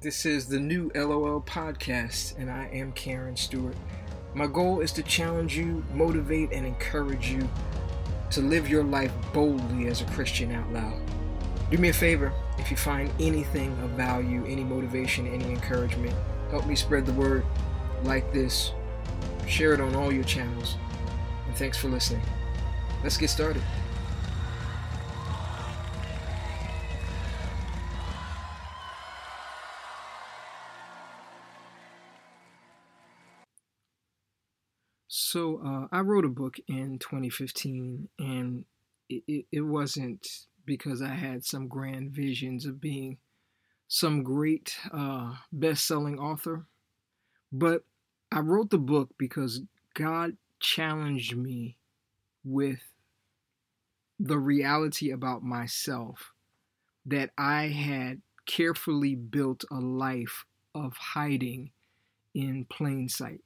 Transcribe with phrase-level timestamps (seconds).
[0.00, 3.74] This is the new LOL podcast, and I am Karen Stewart.
[4.32, 7.50] My goal is to challenge you, motivate, and encourage you
[8.30, 11.00] to live your life boldly as a Christian out loud.
[11.72, 16.14] Do me a favor if you find anything of value, any motivation, any encouragement,
[16.52, 17.44] help me spread the word
[18.04, 18.70] like this,
[19.48, 20.76] share it on all your channels,
[21.48, 22.22] and thanks for listening.
[23.02, 23.64] Let's get started.
[35.08, 38.64] So uh, I wrote a book in 2015, and
[39.08, 40.26] it, it, wasn't
[40.66, 43.16] because I had some grand visions of being
[43.88, 46.66] some great uh, best-selling author,
[47.50, 47.84] but
[48.30, 49.62] I wrote the book because
[49.94, 51.78] God challenged me
[52.44, 52.80] with
[54.20, 56.32] the reality about myself
[57.06, 61.70] that I had carefully built a life of hiding
[62.34, 63.40] in plain sight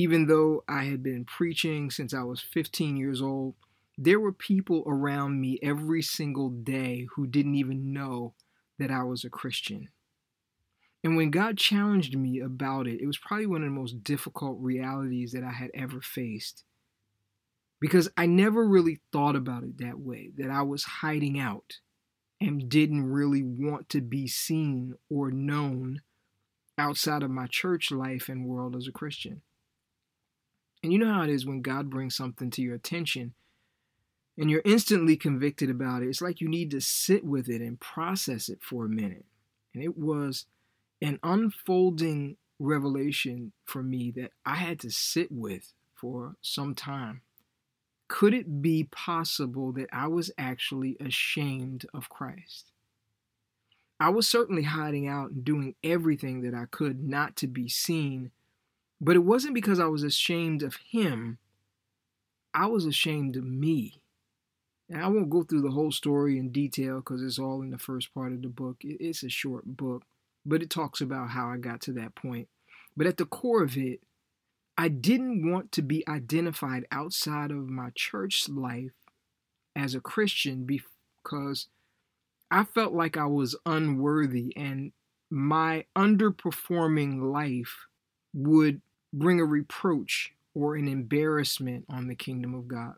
[0.00, 3.54] even though I had been preaching since I was 15 years old,
[3.98, 8.32] there were people around me every single day who didn't even know
[8.78, 9.88] that I was a Christian.
[11.04, 14.56] And when God challenged me about it, it was probably one of the most difficult
[14.58, 16.64] realities that I had ever faced.
[17.78, 21.74] Because I never really thought about it that way, that I was hiding out
[22.40, 26.00] and didn't really want to be seen or known
[26.78, 29.42] outside of my church life and world as a Christian.
[30.82, 33.34] And you know how it is when God brings something to your attention
[34.38, 36.08] and you're instantly convicted about it.
[36.08, 39.26] It's like you need to sit with it and process it for a minute.
[39.74, 40.46] And it was
[41.02, 47.22] an unfolding revelation for me that I had to sit with for some time.
[48.08, 52.72] Could it be possible that I was actually ashamed of Christ?
[54.00, 58.30] I was certainly hiding out and doing everything that I could not to be seen
[59.00, 61.38] but it wasn't because I was ashamed of him,
[62.52, 64.00] I was ashamed of me.
[64.88, 67.78] And I won't go through the whole story in detail because it's all in the
[67.78, 68.78] first part of the book.
[68.82, 70.02] It's a short book,
[70.44, 72.48] but it talks about how I got to that point.
[72.96, 74.00] But at the core of it,
[74.76, 78.92] I didn't want to be identified outside of my church life
[79.76, 81.68] as a Christian because
[82.50, 84.92] I felt like I was unworthy and
[85.30, 87.86] my underperforming life
[88.34, 88.80] would
[89.12, 92.94] bring a reproach or an embarrassment on the kingdom of God.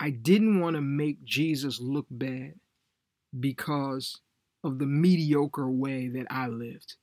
[0.00, 2.54] I didn't want to make Jesus look bad
[3.38, 4.20] because
[4.62, 6.94] of the mediocre way that I lived.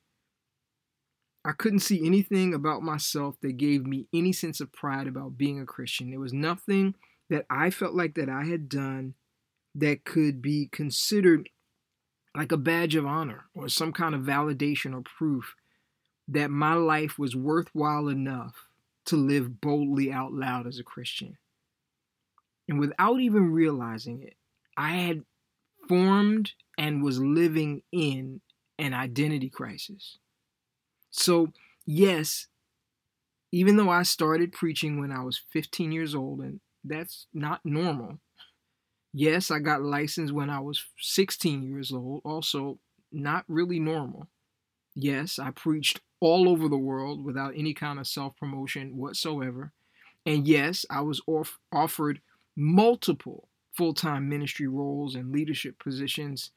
[1.44, 5.60] I couldn't see anything about myself that gave me any sense of pride about being
[5.60, 6.10] a Christian.
[6.10, 6.96] There was nothing
[7.30, 9.14] that I felt like that I had done
[9.76, 11.50] that could be considered
[12.36, 15.56] like a badge of honor or some kind of validation or proof
[16.28, 18.68] that my life was worthwhile enough
[19.06, 21.38] to live boldly out loud as a Christian.
[22.68, 24.36] And without even realizing it,
[24.76, 25.24] I had
[25.88, 28.42] formed and was living in
[28.80, 30.18] an identity crisis.
[31.12, 31.54] So,
[31.86, 32.48] yes,
[33.52, 38.20] even though I started preaching when I was 15 years old, and that's not normal.
[39.14, 42.80] Yes, I got licensed when I was 16 years old, also
[43.12, 44.28] not really normal.
[44.94, 49.72] Yes, I preached all over the world without any kind of self promotion whatsoever.
[50.26, 52.22] And yes, I was off- offered
[52.56, 56.52] multiple full time ministry roles and leadership positions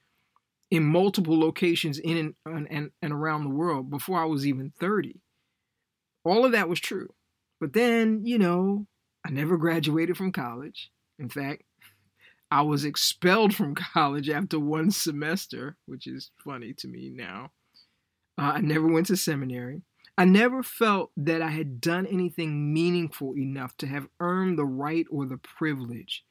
[0.70, 5.20] in multiple locations in and, and, and around the world before I was even 30.
[6.24, 7.08] All of that was true.
[7.60, 8.86] But then, you know,
[9.26, 10.90] I never graduated from college.
[11.18, 11.62] In fact,
[12.50, 17.50] I was expelled from college after one semester, which is funny to me now.
[18.38, 19.82] Uh, I never went to seminary.
[20.16, 25.06] I never felt that I had done anything meaningful enough to have earned the right
[25.10, 26.24] or the privilege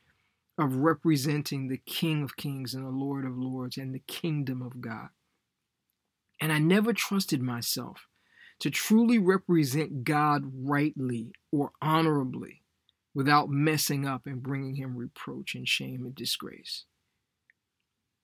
[0.57, 4.81] of representing the King of Kings and the Lord of Lords and the kingdom of
[4.81, 5.09] God.
[6.41, 8.07] And I never trusted myself
[8.59, 12.63] to truly represent God rightly or honorably
[13.13, 16.85] without messing up and bringing him reproach and shame and disgrace.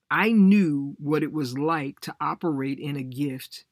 [0.09, 3.65] I knew what it was like to operate in a gift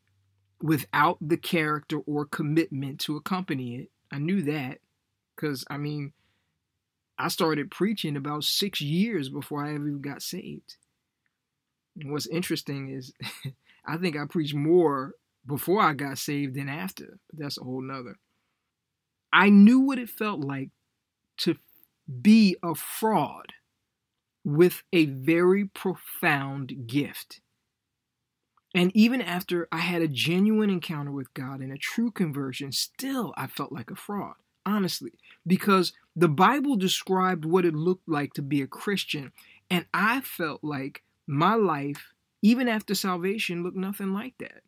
[0.62, 3.92] without the character or commitment to accompany it.
[4.12, 4.80] I knew that
[5.36, 6.14] because, I mean,
[7.18, 10.78] I started preaching about six years before I ever got saved.
[12.00, 13.14] And what's interesting is
[13.86, 15.14] I think I preached more
[15.46, 18.18] before I got saved than after, but that's a whole nother.
[19.34, 20.70] I knew what it felt like
[21.38, 21.56] to
[22.22, 23.54] be a fraud
[24.44, 27.42] with a very profound gift.
[28.74, 33.34] And even after I had a genuine encounter with God and a true conversion, still
[33.36, 34.36] I felt like a fraud,
[34.66, 35.12] honestly,
[35.46, 39.34] because the Bible described what it looked like to be a Christian,
[39.70, 44.62] and I felt like my life, even after salvation, looked nothing like that.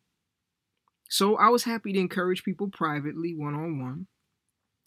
[1.10, 4.08] So I was happy to encourage people privately, one on one,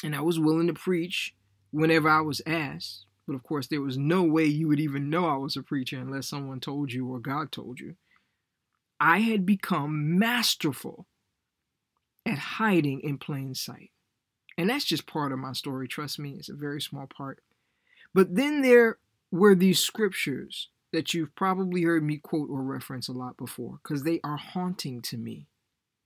[0.05, 1.35] and I was willing to preach
[1.71, 3.07] whenever I was asked.
[3.27, 5.99] But of course, there was no way you would even know I was a preacher
[5.99, 7.97] unless someone told you or God told you.
[8.99, 11.07] I had become masterful
[12.25, 13.91] at hiding in plain sight.
[14.59, 17.43] And that's just part of my story, trust me, it's a very small part.
[18.15, 18.99] But then there
[19.31, 24.03] were these scriptures that you've probably heard me quote or reference a lot before because
[24.03, 25.47] they are haunting to me.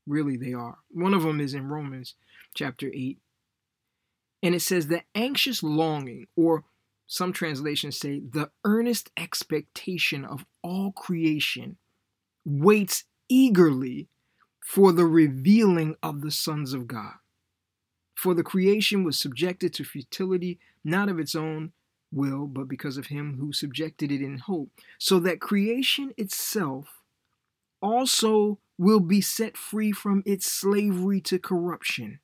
[0.07, 0.79] Really, they are.
[0.91, 2.15] One of them is in Romans
[2.55, 3.19] chapter 8.
[4.43, 6.65] And it says, The anxious longing, or
[7.07, 11.77] some translations say, the earnest expectation of all creation
[12.45, 14.09] waits eagerly
[14.65, 17.15] for the revealing of the sons of God.
[18.15, 21.73] For the creation was subjected to futility, not of its own
[22.13, 27.03] will, but because of him who subjected it in hope, so that creation itself
[27.81, 32.21] also will be set free from its slavery to corruption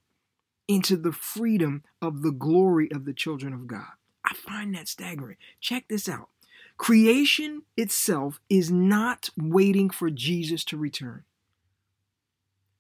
[0.69, 3.93] into the freedom of the glory of the children of God.
[4.25, 5.37] I find that staggering.
[5.61, 6.29] Check this out.
[6.77, 11.25] Creation itself is not waiting for Jesus to return.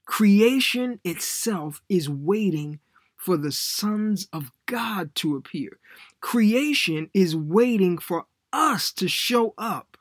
[0.04, 2.78] Creation itself is waiting
[3.16, 5.78] for the sons of God to appear.
[6.20, 9.96] Creation is waiting for us to show up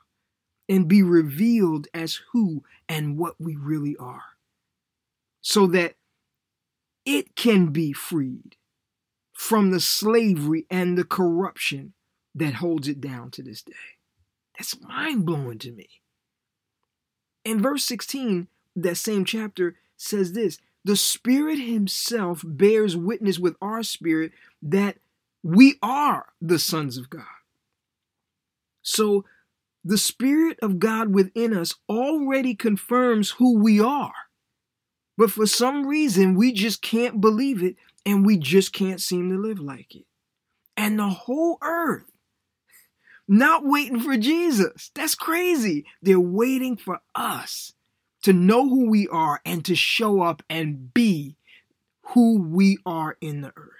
[0.68, 4.36] and be revealed as who and what we really are
[5.40, 5.94] so that
[7.04, 8.56] it can be freed
[9.32, 11.92] from the slavery and the corruption
[12.36, 13.72] that holds it down to this day.
[14.56, 15.88] That's mind blowing to me.
[17.44, 23.82] In verse 16, that same chapter says this The Spirit Himself bears witness with our
[23.82, 24.98] spirit that
[25.42, 27.24] we are the sons of God.
[28.82, 29.24] So
[29.84, 34.12] the Spirit of God within us already confirms who we are.
[35.16, 39.40] But for some reason, we just can't believe it and we just can't seem to
[39.40, 40.04] live like it.
[40.76, 42.10] And the whole earth
[43.28, 44.90] not waiting for Jesus.
[44.94, 45.84] That's crazy.
[46.00, 47.72] They're waiting for us
[48.22, 51.36] to know who we are and to show up and be
[52.14, 53.72] who we are in the earth.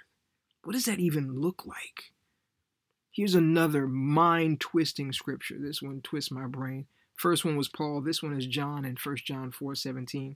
[0.63, 2.11] What does that even look like?
[3.11, 5.55] Here's another mind twisting scripture.
[5.59, 6.85] This one twists my brain.
[7.15, 10.35] First one was Paul, this one is John in 1 John 4 17.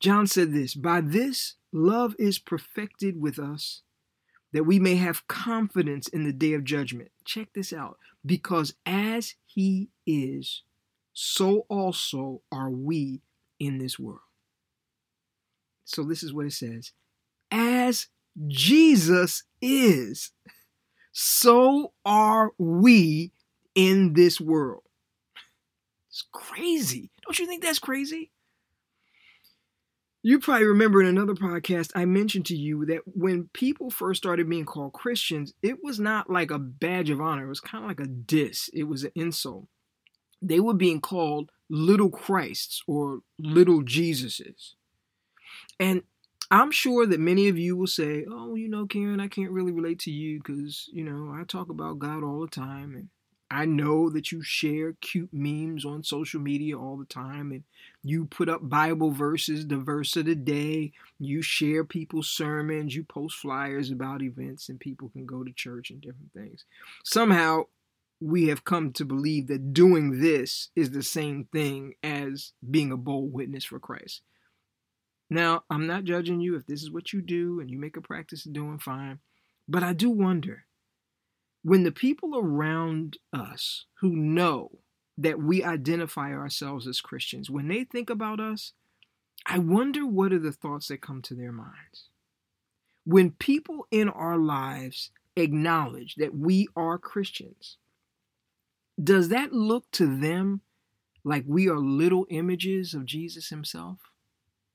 [0.00, 3.82] John said this By this love is perfected with us
[4.54, 7.10] that we may have confidence in the day of judgment.
[7.24, 7.98] Check this out.
[8.24, 10.62] Because as he is,
[11.12, 13.20] so also are we
[13.58, 14.20] in this world.
[15.84, 16.92] So this is what it says
[17.50, 18.06] As
[18.46, 20.30] Jesus is,
[21.12, 23.32] so are we
[23.74, 24.84] in this world.
[26.08, 27.10] It's crazy.
[27.24, 28.30] Don't you think that's crazy?
[30.26, 34.48] You probably remember in another podcast, I mentioned to you that when people first started
[34.48, 37.44] being called Christians, it was not like a badge of honor.
[37.44, 39.66] It was kind of like a diss, it was an insult.
[40.40, 44.72] They were being called little Christs or little Jesuses.
[45.78, 46.02] And
[46.50, 49.72] I'm sure that many of you will say, oh, you know, Karen, I can't really
[49.72, 52.94] relate to you because, you know, I talk about God all the time.
[52.94, 53.08] And
[53.54, 57.62] I know that you share cute memes on social media all the time and
[58.02, 60.90] you put up Bible verses, the verse of the day.
[61.20, 62.96] You share people's sermons.
[62.96, 66.64] You post flyers about events and people can go to church and different things.
[67.04, 67.66] Somehow,
[68.20, 72.96] we have come to believe that doing this is the same thing as being a
[72.96, 74.22] bold witness for Christ.
[75.30, 78.00] Now, I'm not judging you if this is what you do and you make a
[78.00, 79.20] practice of doing fine,
[79.68, 80.64] but I do wonder
[81.64, 84.70] when the people around us who know
[85.16, 88.72] that we identify ourselves as Christians, when they think about us,
[89.46, 92.10] I wonder what are the thoughts that come to their minds.
[93.04, 97.78] When people in our lives acknowledge that we are Christians,
[99.02, 100.60] does that look to them
[101.24, 104.00] like we are little images of Jesus himself?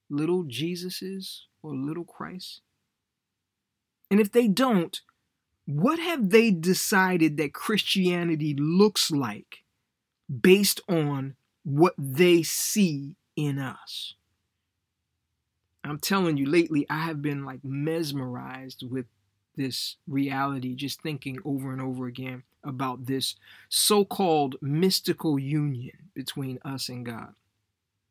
[0.09, 2.61] Little Jesuses or little Christ?
[4.09, 5.01] And if they don't,
[5.69, 9.63] what have they decided that Christianity looks like
[10.41, 14.15] based on what they see in us?
[15.83, 19.05] I'm telling you, lately I have been like mesmerized with
[19.57, 23.35] this reality, just thinking over and over again about this
[23.69, 27.35] so called mystical union between us and God.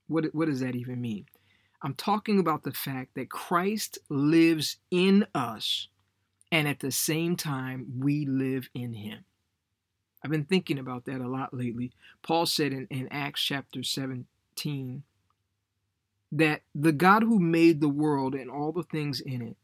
[0.07, 1.27] What, what does that even mean?
[1.83, 5.89] I'm talking about the fact that Christ lives in us,
[6.51, 9.25] and at the same time, we live in him.
[10.25, 11.93] I've been thinking about that a lot lately.
[12.23, 15.03] Paul said in, in Acts chapter 17
[16.33, 19.57] that the God who made the world and all the things in it,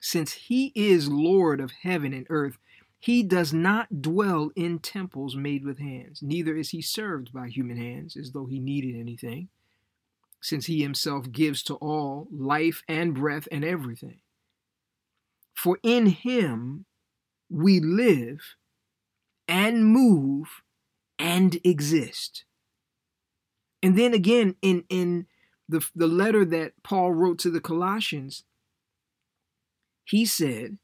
[0.00, 2.58] since he is Lord of heaven and earth,
[2.98, 7.76] he does not dwell in temples made with hands, neither is he served by human
[7.76, 9.48] hands as though he needed anything,
[10.40, 14.20] since he himself gives to all life and breath and everything.
[15.56, 16.84] For in him
[17.50, 18.40] we live
[19.48, 20.62] and move
[21.18, 22.44] and exist.
[23.82, 25.26] And then again in in
[25.68, 28.44] the the letter that Paul wrote to the Colossians,
[30.04, 30.78] he said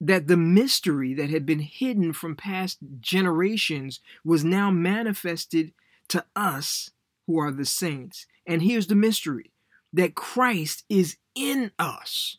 [0.00, 5.72] that the mystery that had been hidden from past generations was now manifested
[6.08, 6.90] to us
[7.26, 8.26] who are the saints.
[8.46, 9.52] And here's the mystery
[9.92, 12.38] that Christ is in us,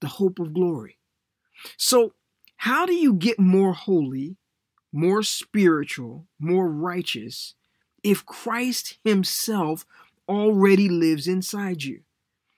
[0.00, 0.98] the hope of glory.
[1.76, 2.14] So,
[2.56, 4.36] how do you get more holy,
[4.92, 7.54] more spiritual, more righteous
[8.02, 9.84] if Christ Himself
[10.28, 12.00] already lives inside you?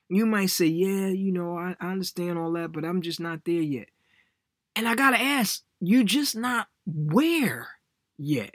[0.08, 3.44] You might say, Yeah, you know, I, I understand all that, but I'm just not
[3.44, 3.88] there yet.
[4.76, 7.68] And I got to ask, you're just not where
[8.18, 8.54] yet.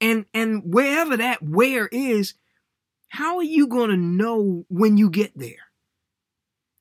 [0.00, 2.34] And and wherever that where is,
[3.08, 5.65] how are you going to know when you get there?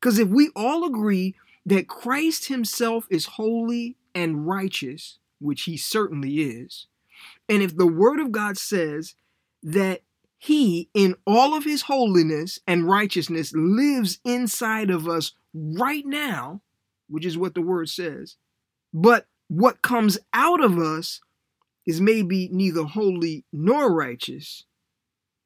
[0.06, 1.34] Cuz if we all agree
[1.66, 6.86] that Christ himself is holy and righteous, which he certainly is,
[7.50, 9.16] and if the word of God says
[9.64, 10.04] that
[10.38, 16.62] he in all of his holiness and righteousness lives inside of us right now,
[17.08, 18.36] which is what the word says.
[18.94, 21.20] But what comes out of us
[21.88, 24.66] is maybe neither holy nor righteous.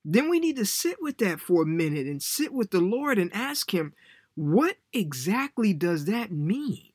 [0.03, 3.17] Then we need to sit with that for a minute and sit with the Lord
[3.17, 3.93] and ask Him,
[4.39, 6.93] what exactly does that mean?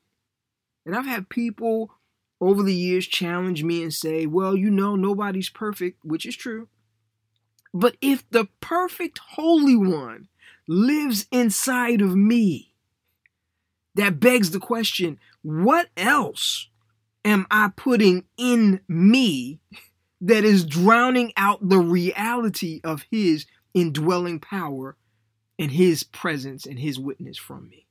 [0.83, 1.91] And I've had people
[2.41, 6.69] over the years challenge me and say, well, you know, nobody's perfect, which is true.
[7.71, 10.27] But if the perfect Holy One
[10.67, 12.73] lives inside of me,
[13.93, 16.69] that begs the question what else
[17.23, 19.59] am I putting in me
[20.19, 24.97] that is drowning out the reality of His indwelling power
[25.57, 27.85] and His presence and His witness from me?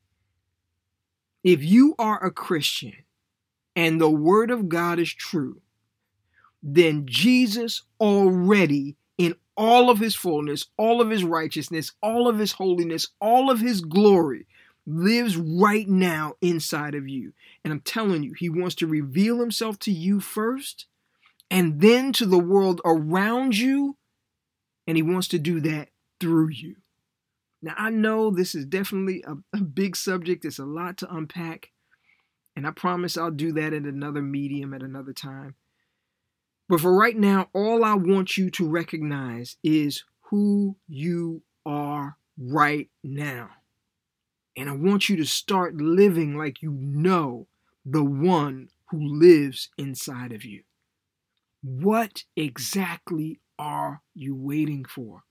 [1.43, 2.95] If you are a Christian
[3.77, 5.61] and the Word of God is true,
[6.63, 12.53] then Jesus already, in all of His fullness, all of His righteousness, all of His
[12.53, 14.47] holiness, all of His glory,
[14.87, 17.33] lives right now inside of you.
[17.63, 20.87] And I'm telling you, He wants to reveal Himself to you first
[21.51, 23.97] and then to the world around you.
[24.87, 25.91] And He wants to do that
[26.21, 26.77] through you.
[27.65, 31.71] Now, I know this is definitely a, a big subject, it's a lot to unpack.
[32.55, 35.55] And I promise I'll do that in another medium at another time.
[36.69, 42.91] But for right now, all I want you to recognize is who you are right
[43.03, 43.49] now.
[44.59, 47.49] And I want you to start living like you know
[47.87, 50.65] the one who lives inside of you.
[51.63, 55.23] What exactly are you waiting for?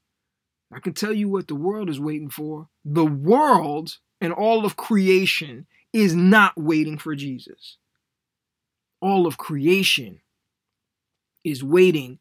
[0.74, 2.68] I can tell you what the world is waiting for.
[2.84, 7.78] The world and all of creation is not waiting for Jesus.
[9.02, 10.22] All of creation
[11.44, 12.20] is waiting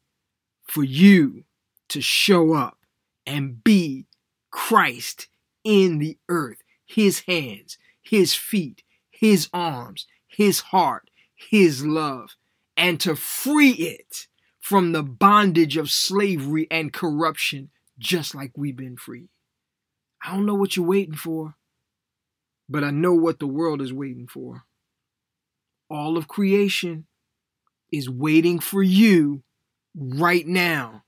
[0.63, 1.45] for you
[1.89, 2.77] to show up
[3.25, 4.05] and be
[4.51, 5.27] Christ
[5.63, 12.35] in the earth his hands, his feet, his arms, his heart, his love,
[12.77, 14.27] and to free it
[14.59, 17.69] from the bondage of slavery and corruption,
[18.03, 19.29] just like we've been freed.
[20.23, 21.55] I don't know what you're waiting for,
[22.69, 24.63] but I know what the world is waiting for.
[25.89, 27.07] All of creation
[27.91, 29.43] is waiting for you
[29.95, 31.03] right now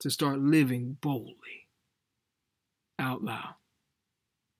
[0.00, 1.68] to start living boldly
[2.98, 3.54] out loud.